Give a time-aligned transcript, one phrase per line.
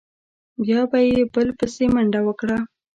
[0.63, 2.57] بیا به یې بل بسې منډه وکړه.